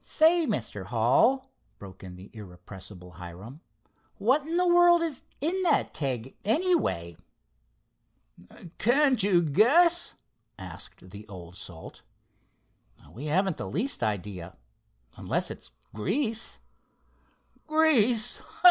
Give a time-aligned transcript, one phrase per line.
[0.00, 0.86] "Say, Mr.
[0.86, 3.60] Hull," broke in the irrepressible Hiram;
[4.16, 7.14] "what in the world is in that keg, anyway?"
[8.78, 10.14] "Can't you guess?"
[10.58, 12.00] asked the old salt.
[13.12, 14.56] "We haven't the least idea,
[15.18, 16.58] unless it's grease."
[17.66, 18.38] "Grease!
[18.38, 18.62] Ha!